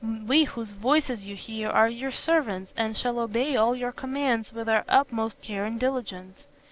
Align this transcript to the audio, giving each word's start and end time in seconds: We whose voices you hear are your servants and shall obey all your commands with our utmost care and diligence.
We 0.27 0.45
whose 0.45 0.71
voices 0.71 1.27
you 1.27 1.35
hear 1.35 1.69
are 1.69 1.87
your 1.87 2.09
servants 2.09 2.73
and 2.75 2.97
shall 2.97 3.19
obey 3.19 3.55
all 3.55 3.75
your 3.75 3.91
commands 3.91 4.51
with 4.51 4.67
our 4.67 4.83
utmost 4.87 5.43
care 5.43 5.63
and 5.63 5.79
diligence. 5.79 6.47